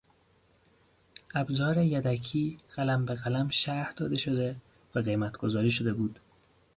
ابزار 1.35 1.77
یدکی 1.77 2.57
قلم 2.75 3.05
به 3.05 3.13
قلم 3.13 3.49
شرح 3.49 3.91
داده 3.91 4.17
شده 4.17 4.55
و 4.95 4.99
قیمت 4.99 5.37
گذاری 5.37 5.71
شده 5.71 5.93
بود. 5.93 6.19